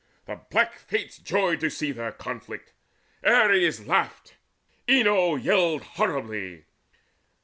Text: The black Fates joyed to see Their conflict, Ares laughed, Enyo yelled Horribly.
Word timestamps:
The 0.25 0.37
black 0.49 0.79
Fates 0.79 1.19
joyed 1.19 1.59
to 1.59 1.69
see 1.69 1.91
Their 1.91 2.11
conflict, 2.11 2.73
Ares 3.23 3.85
laughed, 3.85 4.35
Enyo 4.87 5.35
yelled 5.37 5.83
Horribly. 5.83 6.65